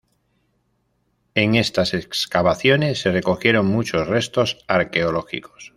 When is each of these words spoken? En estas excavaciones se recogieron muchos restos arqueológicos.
En 1.35 1.53
estas 1.53 1.93
excavaciones 1.93 2.99
se 3.01 3.11
recogieron 3.11 3.67
muchos 3.67 4.07
restos 4.07 4.57
arqueológicos. 4.67 5.69